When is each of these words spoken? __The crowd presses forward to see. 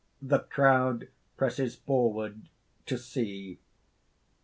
__The 0.27 0.49
crowd 0.49 1.09
presses 1.37 1.75
forward 1.75 2.49
to 2.87 2.97
see. 2.97 3.59